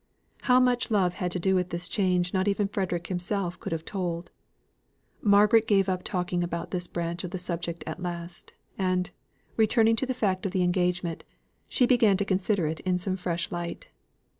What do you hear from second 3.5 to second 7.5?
could have told. Margaret gave up talking about this branch of the